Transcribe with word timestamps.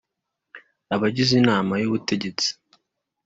Abagize 0.95 1.33
inama 1.41 1.73
y 1.81 1.87
ubutegetsi 1.89 2.49